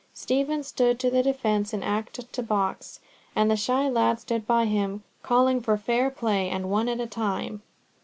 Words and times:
Stephen 0.15 0.63
stood 0.63 0.99
to 0.99 1.11
the 1.11 1.21
defence 1.21 1.73
in 1.75 1.83
act 1.83 2.27
to 2.33 2.41
box, 2.41 2.99
and 3.35 3.51
the 3.51 3.55
shy 3.55 3.87
lad 3.87 4.19
stood 4.19 4.47
by 4.47 4.65
him, 4.65 5.03
calling 5.21 5.61
for 5.61 5.77
fair 5.77 6.09
play 6.09 6.49
and 6.49 6.71
one 6.71 6.89
at 6.89 6.99
a 6.99 7.05
time. 7.05 7.61